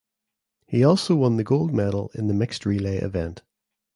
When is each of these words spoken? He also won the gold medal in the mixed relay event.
He 0.65 0.83
also 0.83 1.13
won 1.13 1.37
the 1.37 1.43
gold 1.43 1.75
medal 1.75 2.09
in 2.15 2.25
the 2.25 2.33
mixed 2.33 2.65
relay 2.65 2.97
event. 2.97 3.43